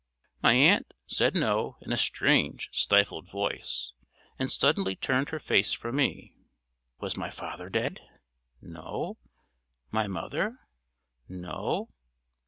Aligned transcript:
My 0.41 0.53
aunt, 0.53 0.95
said 1.05 1.35
No 1.35 1.77
in 1.83 1.91
a 1.91 1.95
strange, 1.95 2.69
stifled 2.71 3.29
voice, 3.29 3.91
and 4.39 4.51
suddenly 4.51 4.95
turned 4.95 5.29
her 5.29 5.37
face 5.37 5.73
from 5.73 5.97
me. 5.97 6.33
Was 6.99 7.15
my 7.17 7.29
father 7.29 7.69
dead? 7.69 8.01
No. 8.63 9.19
My 9.91 10.07
mother? 10.07 10.57
No. 11.29 11.91